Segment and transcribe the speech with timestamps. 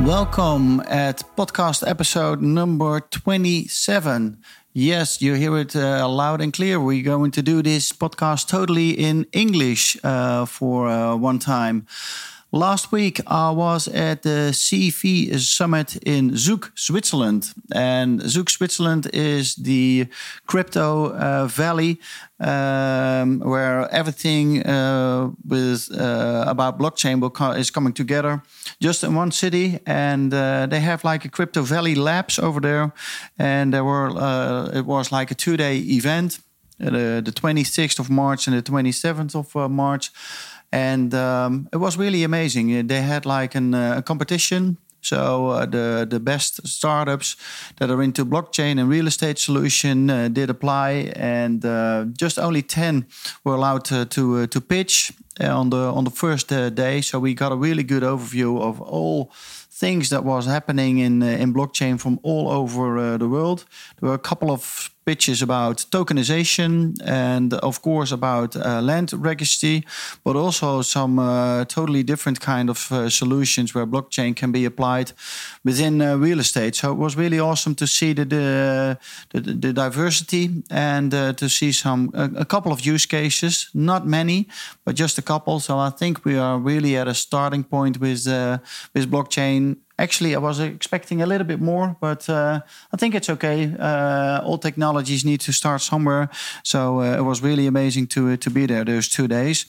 [0.00, 4.38] Welcome at podcast episode number 27.
[4.72, 6.80] Yes, you hear it uh, loud and clear.
[6.80, 11.86] We're going to do this podcast totally in English uh, for uh, one time.
[12.54, 17.54] Last week, I was at the CV Summit in Zug, Switzerland.
[17.74, 20.06] And Zug, Switzerland is the
[20.46, 21.98] crypto uh, valley
[22.40, 28.42] um, where everything uh, with uh, about blockchain co is coming together
[28.82, 29.78] just in one city.
[29.86, 32.92] And uh, they have like a crypto valley labs over there.
[33.38, 36.40] And there were uh, it was like a two day event,
[36.82, 40.10] uh, the, the 26th of March and the 27th of March
[40.72, 42.86] and um, it was really amazing.
[42.86, 44.78] They had like an, uh, a competition.
[45.04, 47.36] So uh, the the best startups
[47.76, 52.62] that are into blockchain and real estate solution uh, did apply, and uh, just only
[52.62, 53.06] ten
[53.42, 57.02] were allowed to to, uh, to pitch on the on the first day.
[57.02, 59.32] So we got a really good overview of all
[59.80, 63.64] things that was happening in in blockchain from all over the world.
[63.98, 69.84] There were a couple of pitches about tokenization and of course about uh, land registry
[70.24, 75.12] but also some uh, totally different kind of uh, solutions where blockchain can be applied
[75.64, 76.74] within uh, real estate.
[76.74, 78.98] So it was really awesome to see the the,
[79.30, 83.70] the, the diversity and uh, to see some a, a, couple of use cases.
[83.74, 84.48] Not many
[84.84, 85.60] but just a couple.
[85.60, 88.58] So i think we are really at a starting point with uh,
[88.94, 92.60] with blockchain Actually, I was expecting a little bit more, but uh,
[92.92, 93.72] I think it's okay.
[93.78, 96.28] Uh, all technologies need to start somewhere,
[96.64, 99.66] so uh, it was really amazing to to be there those two days.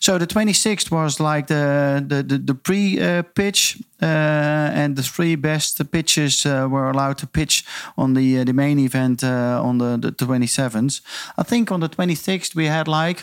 [0.00, 5.36] So the 26th was like the the the, the pre uh, pitch, and the three
[5.36, 7.64] best pitches were allowed to pitch
[7.96, 11.00] on the the main event on the, the 27th.
[11.38, 13.22] I think on the 26th we had like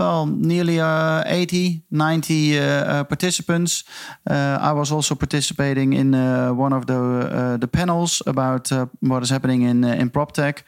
[0.00, 3.84] well, nearly uh, 80, 90 uh, uh, participants.
[4.28, 9.22] Uh, I was also participating in uh, one of the uh, the panels about what
[9.22, 10.62] is happening in in PropTech.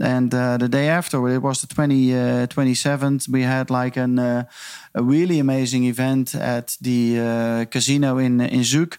[0.00, 2.12] And the day after, it was the 20,
[2.46, 4.46] 27th, we had like an, a
[4.94, 8.89] really amazing event at the casino in, in Zug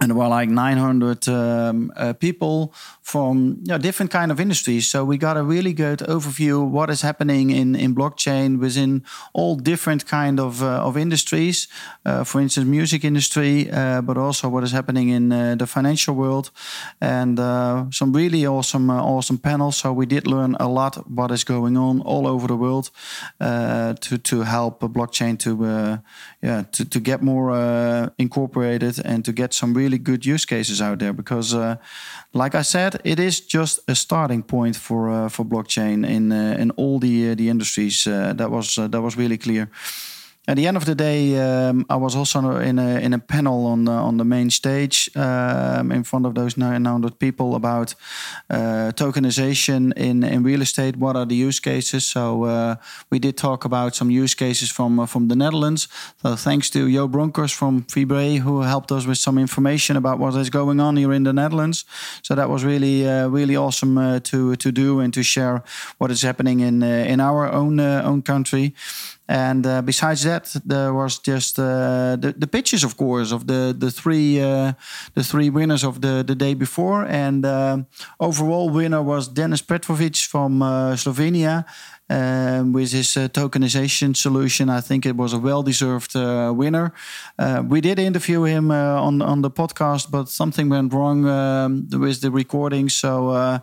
[0.00, 2.72] and there were like 900 um, uh, people
[3.04, 4.86] from you know, different kind of industries.
[4.86, 9.04] So we got a really good overview what is happening in, in blockchain within
[9.34, 11.68] all different kind of, uh, of industries
[12.06, 16.14] uh, for instance music industry uh, but also what is happening in uh, the financial
[16.14, 16.50] world.
[16.98, 19.76] And uh, some really awesome awesome panels.
[19.76, 22.90] So we did learn a lot what is going on all over the world
[23.38, 26.00] to, to help blockchain to
[26.42, 30.98] yeah to, to get more incorporated and to get some really good use cases out
[31.00, 31.12] there.
[31.12, 31.54] Because
[32.32, 36.56] like I said, it is just a starting point for uh, for blockchain in uh,
[36.58, 38.04] in all the uh, the industries.
[38.04, 39.68] That was that was really clear
[40.46, 43.66] at the end of the day, um, I was also in a in a panel
[43.66, 47.94] on the, on the main stage um, in front of those 900 people about
[48.50, 50.96] uh, tokenization in, in real estate.
[50.96, 52.04] What are the use cases?
[52.04, 52.76] So uh,
[53.10, 55.88] we did talk about some use cases from uh, from the Netherlands.
[56.20, 60.34] So thanks to Jo Bronckers from Fibree who helped us with some information about what
[60.34, 61.86] is going on here in the Netherlands.
[62.22, 65.62] So that was really uh, really awesome uh, to to do and to share
[65.98, 68.74] what is happening in uh, in our own own country.
[69.26, 73.74] And uh, besides that, there was just uh, the the pitches, of course, of the
[73.76, 74.72] the three uh,
[75.14, 77.06] the three winners of the the day before.
[77.08, 77.78] And uh,
[78.20, 81.64] overall winner was Denis Petrovic from uh, Slovenia.
[82.10, 86.14] Um, with his uh, tokenization solution, I think it was a well-deserved
[86.54, 86.92] winner.
[87.68, 92.30] we did interview him on on the podcast, but something went wrong um, with the
[92.30, 93.60] recording, so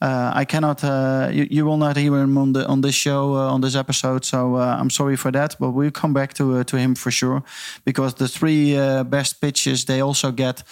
[0.00, 0.82] uh, I cannot.
[0.82, 3.76] Uh, you, you, will not hear him on the on this show uh, on this
[3.76, 4.24] episode.
[4.24, 7.10] So uh, I'm sorry for that, but we'll come back to uh, to him for
[7.10, 7.42] sure,
[7.84, 10.62] because the three uh, best pitches they also get.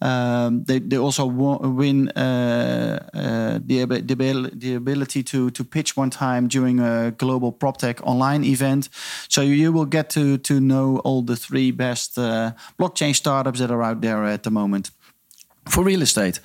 [0.00, 6.67] Um, they they also win the, the the ability to to pitch one time during
[6.76, 8.88] a global PropTech online event.
[9.28, 12.16] So you will get to to know all the three best
[12.76, 14.90] blockchain startups that are out there at the moment
[15.70, 16.40] for real estate.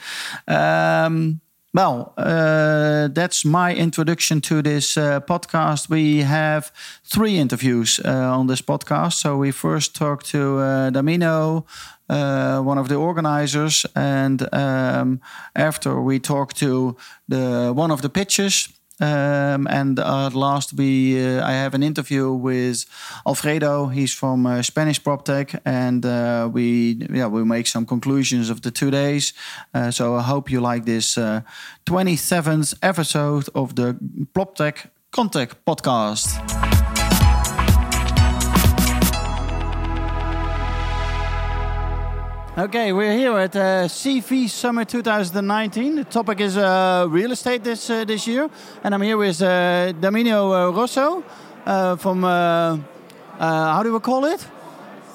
[0.47, 1.41] Um,
[1.75, 5.89] Well, uh, that's my introduction to this uh, podcast.
[5.89, 6.71] We have
[7.03, 9.13] three interviews uh, on this podcast.
[9.13, 11.65] So we first talked to uh, Damino,
[12.09, 15.19] uh, one of the organizers, and um,
[15.55, 16.95] after we talked to
[17.27, 18.69] the one of the pitchers.
[19.03, 22.85] Um, and at last, we uh, I have an interview with
[23.25, 23.87] Alfredo.
[23.87, 28.71] He's from uh, Spanish PropTech, and uh, we yeah we make some conclusions of the
[28.71, 29.33] two days.
[29.73, 31.17] Uh, so I hope you like this
[31.85, 33.97] 27th episode of the
[34.33, 36.72] PropTech Contech podcast.
[42.55, 45.95] Okay, we're here at uh, CV Summit 2019.
[45.95, 48.47] The topic is uh, real estate this uh, this year,
[48.83, 51.23] and I'm here with uh, Damino uh, Rosso
[51.65, 52.77] uh, from uh,
[53.39, 54.45] how do we call it?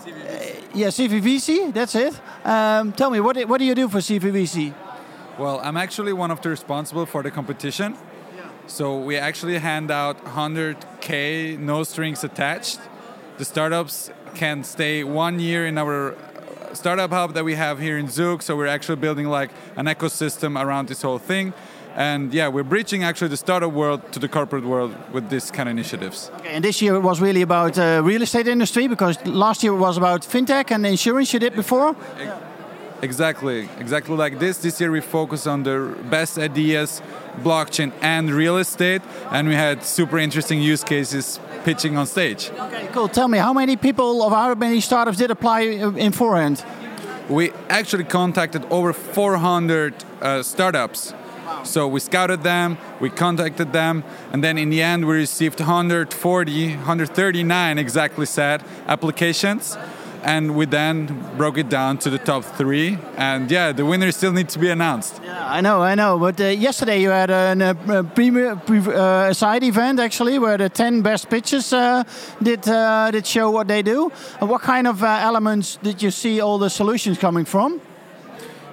[0.03, 0.65] CVVC.
[0.75, 1.73] yeah, CVVC.
[1.73, 2.21] That's it.
[2.45, 4.75] Um, tell me, what what do you do for CVVC?
[5.39, 7.95] Well, I'm actually one of the responsible for the competition.
[8.37, 8.51] Yeah.
[8.67, 12.81] So we actually hand out 100k no strings attached.
[13.37, 16.17] The startups can stay one year in our
[16.79, 18.43] startup hub that we have here in Zug.
[18.43, 21.53] So we're actually building like an ecosystem around this whole thing.
[21.97, 25.69] And yeah, we're bridging actually the startup world to the corporate world with this kind
[25.69, 26.31] of initiatives.
[26.37, 29.73] Okay, and this year it was really about uh, real estate industry because last year
[29.73, 31.33] it was about fintech and insurance.
[31.33, 31.97] You did before.
[33.01, 34.59] Exactly, exactly like this.
[34.59, 37.01] This year we focus on the best ideas,
[37.43, 42.51] blockchain and real estate, and we had super interesting use cases pitching on stage.
[42.59, 43.09] Okay, cool.
[43.09, 46.65] Tell me, how many people of how many startups did apply uh, in forehand?
[47.29, 51.15] We actually contacted over 400 uh, startups.
[51.65, 56.69] So we scouted them, we contacted them, and then in the end we received 140,
[56.69, 59.77] 139 exactly said applications.
[60.23, 61.07] And we then
[61.37, 62.99] broke it down to the top three.
[63.17, 65.21] And yeah, the winners still need to be announced.
[65.23, 66.19] Yeah, I know, I know.
[66.19, 70.69] But uh, yesterday you had a uh, premier pre- uh, side event actually, where the
[70.69, 72.03] ten best pitches uh,
[72.43, 74.11] did uh, did show what they do.
[74.41, 77.81] And what kind of uh, elements did you see all the solutions coming from?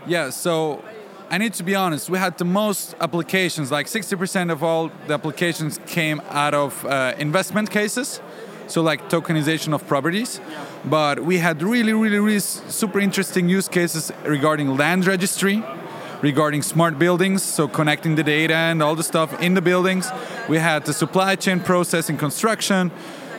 [0.08, 0.84] Yeah, so
[1.30, 5.16] I need to be honest, we had the most applications, like 60% of all the
[5.16, 8.22] applications came out of uh, investment cases,
[8.68, 10.40] so like tokenization of properties.
[10.84, 15.64] But we had really, really, really super interesting use cases regarding land registry,
[16.22, 20.10] regarding smart buildings, so connecting the data and all the stuff in the buildings.
[20.50, 22.92] We had the supply chain process in construction.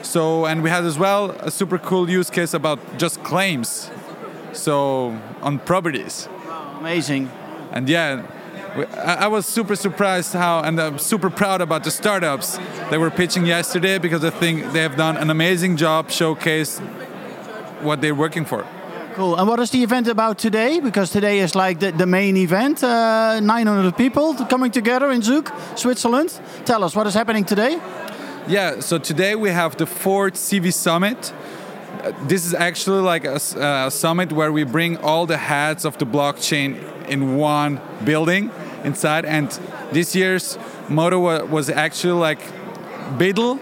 [0.02, 3.90] So, and we had as well a super cool use case about just claims.
[4.52, 6.28] So, on properties.
[6.78, 7.30] Amazing.
[7.72, 8.22] And yeah,
[8.76, 12.58] I I was super surprised how, and I'm super proud about the startups
[12.90, 16.80] that were pitching yesterday because I think they have done an amazing job showcase
[17.82, 18.64] what they're working for.
[19.14, 19.34] Cool.
[19.36, 20.80] And what is the event about today?
[20.80, 22.84] Because today is like the, the main event.
[22.84, 26.38] Uh, 900 people coming together in Zug, Switzerland.
[26.66, 27.78] Tell us what is happening today.
[28.46, 31.32] Yeah, so today we have the fourth CV Summit.
[32.04, 33.40] Uh, This is actually like a,
[33.86, 36.76] a summit where we bring all the heads of the blockchain
[37.08, 38.50] in one building
[38.84, 39.24] inside.
[39.24, 39.50] And
[39.92, 40.58] this year's
[40.88, 42.40] motto wa- was actually like
[43.18, 43.58] BIDL,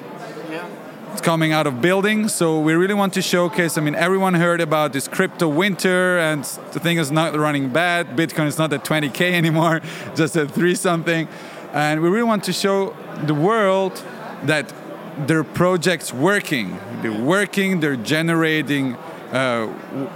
[1.12, 2.28] It's coming out of building.
[2.28, 3.78] So we really want to showcase.
[3.78, 8.16] I mean, everyone heard about this crypto winter, and the thing is not running bad.
[8.16, 9.80] Bitcoin is not at 20k anymore,
[10.16, 11.28] just at three something.
[11.72, 12.96] And we really want to show
[13.26, 14.02] the world
[14.44, 14.72] that
[15.18, 16.78] their projects working.
[17.02, 17.80] They're working.
[17.80, 18.96] They're generating.
[19.32, 19.72] Uh,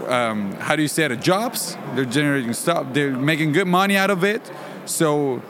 [0.08, 1.20] um, how do you say it?
[1.20, 1.76] Jobs.
[1.94, 2.86] They're generating stuff.
[2.92, 4.42] They're making good money out of it.
[4.88, 5.42] So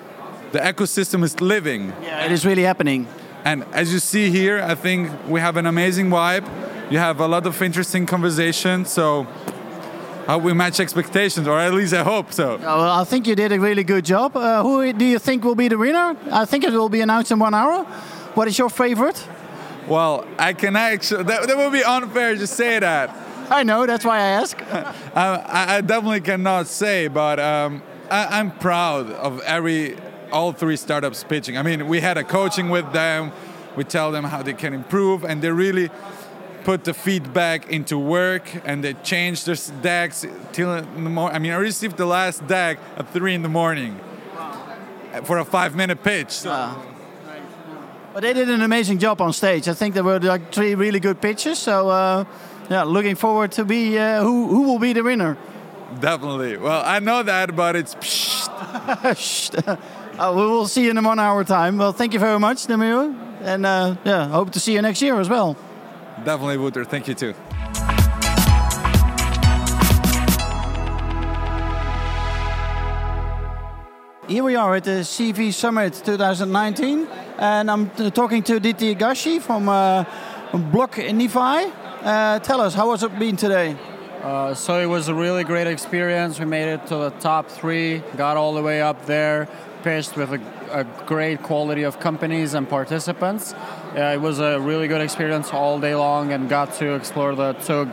[0.53, 1.93] the ecosystem is living.
[2.03, 3.07] Yeah, it is really happening.
[3.45, 6.47] And as you see here, I think we have an amazing vibe.
[6.91, 8.85] You have a lot of interesting conversation.
[8.85, 9.27] So
[10.27, 12.57] hope we match expectations, or at least I hope so.
[12.59, 14.37] Well, I think you did a really good job.
[14.37, 16.17] Uh, who do you think will be the winner?
[16.31, 17.85] I think it will be announced in one hour.
[18.35, 19.27] What is your favorite?
[19.87, 23.15] Well, I can actually, that, that would be unfair to say that.
[23.51, 24.61] I know, that's why I ask.
[25.15, 29.97] I, I definitely cannot say, but um, I, I'm proud of every,
[30.33, 31.57] all three startups pitching.
[31.59, 33.33] I mean, we had a coaching with them.
[33.77, 35.91] We tell them how they can improve, and they really
[36.65, 41.37] put the feedback into work and they changed their decks till in the morning.
[41.37, 43.99] I mean, I received the last deck at three in the morning
[45.25, 46.31] for a five minute pitch.
[46.31, 46.51] So
[48.13, 49.69] But they did an amazing job on stage.
[49.69, 51.59] I think there were like three really good pitches.
[51.59, 52.25] So uh,
[52.69, 55.37] yeah, looking forward to be uh, who who will be the winner.
[56.01, 56.57] Definitely.
[56.57, 57.95] Well, I know that, but it's.
[58.01, 59.79] Psh,
[60.19, 61.79] Uh, we will see you in one hour time.
[61.79, 63.15] Well, thank you very much, Demir.
[63.41, 65.57] And uh, yeah, hope to see you next year as well.
[66.25, 66.85] definitely, Wouter.
[66.85, 67.35] Thank you too.
[74.29, 79.69] here we are at the CV Summit 2019, and I'm talking to Diti Gashi from
[79.71, 80.05] uh,
[80.53, 81.73] Blocknify.
[82.03, 83.75] Uh, tell us, how was it been today?
[84.23, 86.39] Uh, so it was a really great experience.
[86.39, 89.49] We made it to the top three, got all the way up there,
[89.83, 90.41] pitched with a,
[90.73, 93.55] a great quality of companies and participants.
[93.95, 97.89] It was a really good experience all day long and got to explore the Zug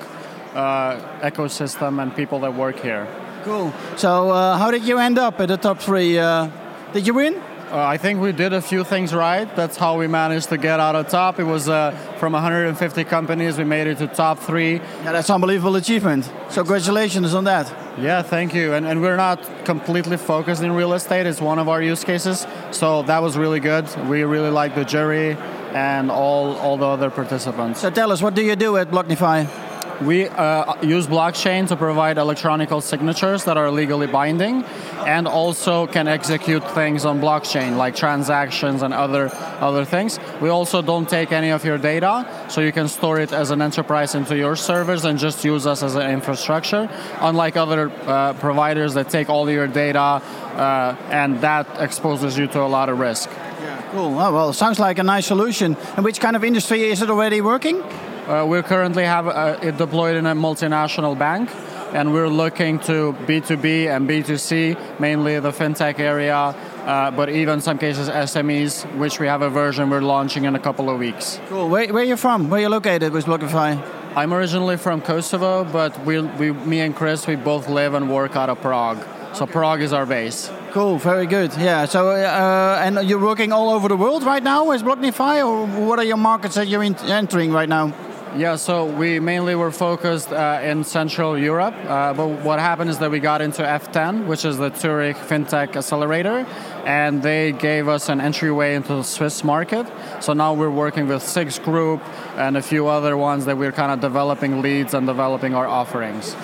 [0.56, 3.08] uh, ecosystem and people that work here.
[3.44, 3.74] Cool.
[3.98, 6.18] So, uh, how did you end up at the top three?
[6.18, 6.50] Uh,
[6.94, 7.42] did you win?
[7.72, 9.54] Uh, I think we did a few things right.
[9.56, 11.40] That's how we managed to get out of top.
[11.40, 14.76] It was uh, from 150 companies, we made it to top three.
[14.76, 16.26] Yeah, that's unbelievable achievement.
[16.50, 17.68] So, congratulations on that.
[18.00, 18.74] Yeah, thank you.
[18.74, 21.26] And, and we're not completely focused in real estate.
[21.26, 22.46] It's one of our use cases.
[22.72, 23.86] So that was really good.
[24.08, 25.36] We really like the jury
[25.74, 27.82] and all, all the other participants.
[27.82, 29.65] So, tell us, what do you do at Blocknify?
[30.02, 34.64] We uh, use blockchain to provide electronic signatures that are legally binding
[35.06, 39.30] and also can execute things on blockchain like transactions and other
[39.62, 40.20] other things.
[40.42, 43.62] We also don't take any of your data, so you can store it as an
[43.62, 46.90] enterprise into your servers and just use us as an infrastructure.
[47.22, 52.62] Unlike other uh, providers that take all your data uh, and that exposes you to
[52.62, 53.30] a lot of risk.
[53.30, 54.20] Yeah, cool.
[54.20, 55.78] Oh, well, sounds like a nice solution.
[55.96, 57.82] And which kind of industry is it already working?
[58.28, 61.48] Uh, we currently have uh, it deployed in a multinational bank,
[61.94, 67.78] and we're looking to B2B and B2C, mainly the fintech area, uh, but even some
[67.78, 71.40] cases SMEs, which we have a version we're launching in a couple of weeks.
[71.50, 71.70] Cool.
[71.70, 72.50] Where, where are you from?
[72.50, 73.80] Where are you located with Blockify?
[74.16, 78.36] I'm originally from Kosovo, but we, we, me and Chris, we both live and work
[78.36, 78.98] out of Prague.
[79.34, 80.50] So Prague is our base.
[80.72, 81.54] Cool, very good.
[81.58, 81.86] Yeah.
[81.86, 86.00] So, uh, and you're working all over the world right now as Blockify, or what
[86.00, 87.94] are your markets that you're in- entering right now?
[88.38, 93.00] Yeah, so we mainly were focused uh, in Central Europe, uh, but what happened is
[93.00, 96.46] that we got into F10, which is the Zurich FinTech Accelerator,
[96.86, 99.88] and they gave us an entryway into the Swiss market.
[100.20, 102.02] So now we're working with Six Group
[102.36, 106.36] and a few other ones that we're kind of developing leads and developing our offerings.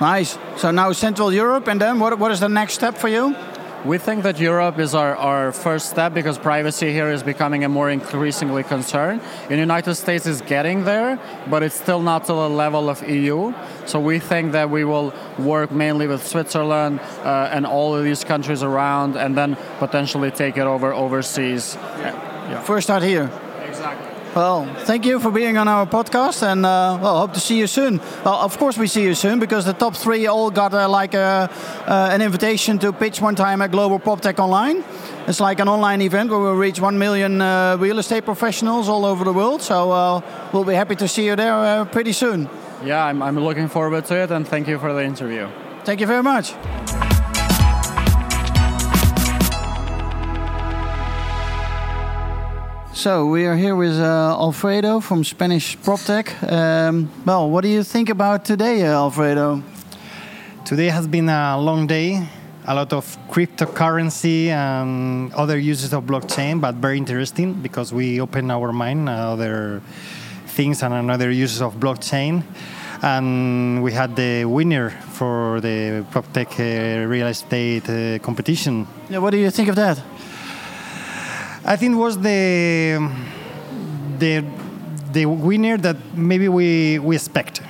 [0.00, 0.38] Nice.
[0.56, 3.34] So now Central Europe, and then what, what is the next step for you?
[3.84, 7.68] We think that Europe is our, our first step because privacy here is becoming a
[7.68, 9.20] more increasingly concern.
[9.44, 11.18] In the United States is getting there,
[11.48, 13.54] but it's still not to the level of EU.
[13.86, 18.24] So we think that we will work mainly with Switzerland uh, and all of these
[18.24, 21.76] countries around and then potentially take it over overseas.
[21.76, 22.60] Yeah.
[22.62, 23.30] First start here.
[23.64, 24.07] Exactly.
[24.34, 27.66] Well, thank you for being on our podcast, and uh, well, hope to see you
[27.66, 27.98] soon.
[28.24, 31.14] Well, of course we see you soon because the top three all got uh, like
[31.14, 31.50] a,
[31.86, 34.84] uh, an invitation to pitch one time at Global PropTech Online.
[35.26, 39.04] It's like an online event where we'll reach one million uh, real estate professionals all
[39.04, 39.60] over the world.
[39.60, 40.20] So uh,
[40.52, 42.48] we'll be happy to see you there uh, pretty soon.
[42.84, 45.48] Yeah, I'm, I'm looking forward to it, and thank you for the interview.
[45.84, 46.54] Thank you very much.
[52.98, 56.52] So we are here with uh, Alfredo from Spanish PropTech.
[56.52, 59.62] Um, well, what do you think about today, uh, Alfredo?
[60.64, 62.26] Today has been a long day,
[62.66, 68.50] a lot of cryptocurrency and other uses of blockchain, but very interesting because we open
[68.50, 69.80] our mind other
[70.46, 72.42] things and another uses of blockchain.
[73.00, 78.88] And we had the winner for the PropTech uh, real estate uh, competition.
[79.08, 80.02] Yeah, what do you think of that?
[81.68, 82.98] I think was the
[84.18, 84.42] the
[85.12, 87.60] the winner that maybe we we expect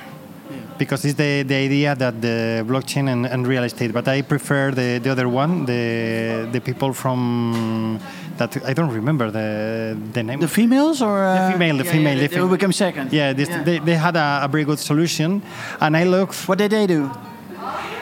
[0.77, 3.91] because it's the, the idea that the blockchain and, and real estate.
[3.91, 7.99] But I prefer the, the other one, the the people from
[8.37, 10.39] that I don't remember the the name.
[10.39, 12.71] The females or uh, The female, the yeah, female, Yeah, the they, they will become
[12.71, 13.11] second.
[13.11, 13.63] yeah, this, Yeah.
[13.63, 15.41] They, they had a, a very good solution,
[15.81, 16.33] and I look.
[16.47, 17.11] What did they do?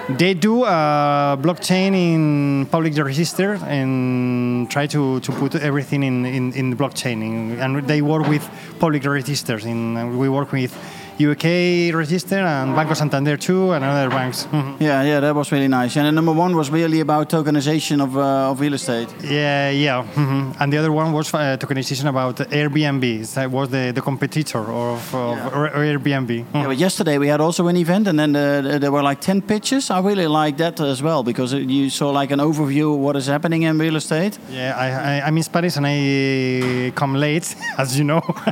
[0.09, 6.53] They do uh, blockchain in public register and try to, to put everything in, in,
[6.53, 7.59] in blockchain.
[7.59, 8.49] And they work with
[8.79, 9.65] public registers.
[9.65, 10.73] In, we work with
[11.19, 14.47] UK register and Banco Santander too, and other banks.
[14.51, 14.75] Mhm.
[14.79, 15.95] Yeah, yeah, that was really nice.
[15.97, 19.07] And the number one was really about tokenization of, uh, of real estate.
[19.23, 20.03] Yeah, yeah.
[20.15, 20.55] mhm.
[20.59, 23.33] And the other one was uh, tokenization about Airbnb.
[23.33, 25.81] That was the, the competitor of, of Yeah.
[25.93, 26.27] Airbnb.
[26.45, 26.45] Mhm.
[26.53, 29.41] Yeah, but yesterday we had also an event, and then uh, there were like 10
[29.41, 29.89] pitches.
[29.89, 33.27] I really like that as well because you saw like an overview of what is
[33.27, 34.37] happening in real estate.
[34.51, 34.87] Yeah, I,
[35.21, 38.21] I, I'm in Spanish and I come late, as you know,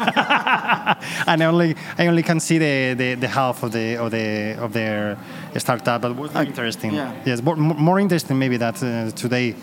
[1.28, 4.56] and I only I only can see the, the, the half of the of the
[4.60, 5.18] of their
[5.58, 6.02] startup.
[6.02, 6.94] But was interesting.
[6.94, 7.14] yeah.
[7.26, 9.56] Yes, more, more interesting maybe that uh, today,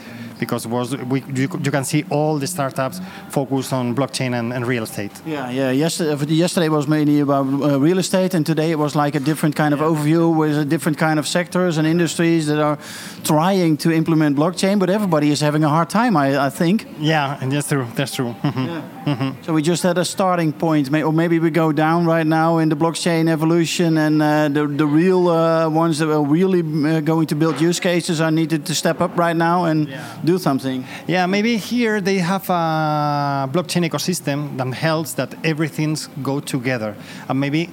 [0.44, 4.66] because was we you, you can see all the startups focused on blockchain and, and
[4.66, 5.12] real estate.
[5.26, 5.70] Yeah, yeah.
[5.84, 9.54] Yesterday, yesterday was mainly about uh, real estate, and today it was like a different
[9.56, 12.78] kind of overview with a different kind of sectors and industries that are
[13.24, 16.86] trying to implement blockchain, but everybody is having a hard time, I, I think.
[16.98, 17.86] Yeah, and that's true.
[17.94, 18.34] That's true.
[18.42, 19.32] Yeah.
[19.42, 22.68] So we just had a starting point, or maybe we go down right now in
[22.68, 27.26] the blockchain evolution, and uh, the the real uh, ones that are really uh, going
[27.26, 29.86] to build use cases are needed to step up right now and
[30.24, 30.84] do something.
[31.06, 36.94] Yeah, maybe here they have a blockchain ecosystem that helps that everything's go together,
[37.28, 37.70] and maybe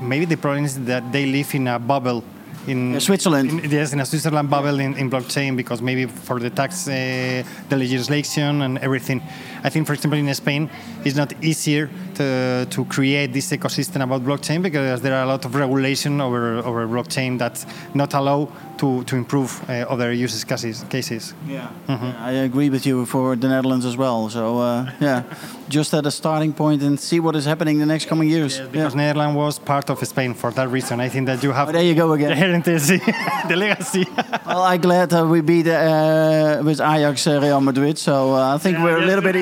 [0.00, 2.22] maybe the problem is that they live in a bubble.
[2.66, 3.50] In Switzerland.
[3.50, 7.44] in- yes, in a Switzerland bubble in, in blockchain because maybe for the tax, uh,
[7.68, 9.22] the legislation and everything.
[9.62, 10.68] I think, for example, in Spain,
[11.04, 15.44] it's not easier to, to create this ecosystem about blockchain because there are a lot
[15.44, 18.48] of regulation over, over blockchain that not allow
[18.78, 20.84] to, to improve uh, other use cases.
[20.88, 21.34] cases.
[21.46, 21.68] Yeah.
[21.88, 24.28] I agree with you for the Netherlands as well.
[24.30, 25.22] So uh, yeah,
[25.68, 28.60] just at a starting point and see what is happening in the next coming years.
[28.60, 31.00] Because Netherlands was part of Spain for that reason.
[31.00, 32.28] I think that you have Oh, there you go again.
[32.30, 32.86] the heritage,
[33.48, 34.04] the legacy.
[34.46, 37.98] well, I'm glad that we beat uh, with Ajax uh, Real Madrid.
[37.98, 39.36] So uh, I think we're a little bit.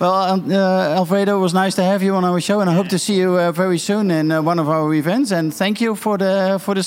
[0.00, 2.74] Well, um, uh, Alfredo, it was nice to have you on our show, and I
[2.74, 5.30] hope to see you uh, very soon in uh, one of our events.
[5.32, 6.82] And thank you for the for the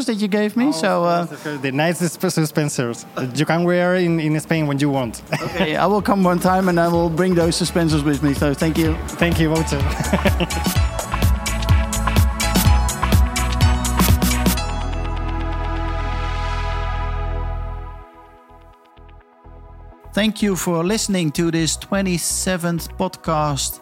[0.00, 0.72] suspensors that you gave me.
[0.72, 1.24] so uh,
[1.62, 3.04] the nicest suspensors
[3.38, 5.22] you can wear in, in Spain when you want.
[5.42, 8.34] okay, I will come one time and I will bring those suspensors with me.
[8.34, 8.96] So thank you.
[9.18, 9.80] Thank you, Wouter.
[20.12, 23.80] Thank you for listening to this 27th podcast,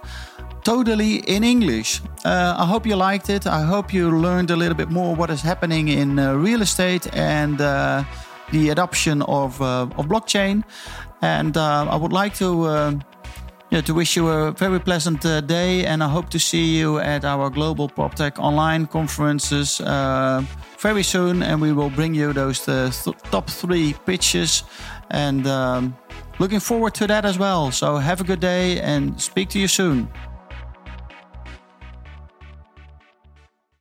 [0.65, 2.01] totally in English.
[2.25, 3.47] Uh, I hope you liked it.
[3.47, 7.09] I hope you learned a little bit more what is happening in uh, real estate
[7.15, 8.05] and uh,
[8.51, 10.65] the adoption of, uh, of blockchain.
[11.23, 12.63] And uh, I would like to.
[12.65, 12.93] Uh,
[13.71, 17.01] yeah, to wish you a very pleasant uh, day, and I hope to see you
[17.01, 20.43] at our Global PropTech online conferences uh,
[20.79, 21.43] very soon.
[21.43, 24.63] And we will bring you those th- top three pitches,
[25.11, 25.95] and um,
[26.39, 27.71] looking forward to that as well.
[27.71, 30.09] So have a good day, and speak to you soon.